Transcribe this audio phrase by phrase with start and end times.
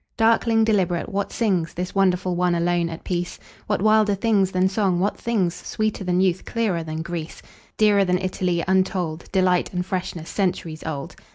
[0.17, 3.37] Darkling, deliberate, what singsThis wonderful one, alone, at peace?
[3.67, 7.39] What wilder things than song, what thingsSweeter than youth, clearer than Greece,
[7.77, 11.15] Dearer than Italy, untoldDelight, and freshness centuries old?